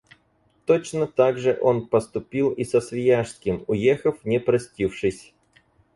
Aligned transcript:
Точно 0.65 1.05
так 1.07 1.37
же 1.37 1.59
он 1.61 1.85
поступил 1.85 2.49
и 2.53 2.63
со 2.63 2.81
Свияжским, 2.81 3.63
уехав, 3.67 4.25
не 4.25 4.39
простившись. 4.39 5.35